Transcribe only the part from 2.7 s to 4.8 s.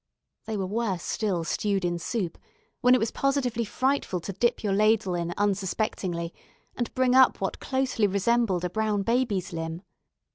when it was positively frightful to dip your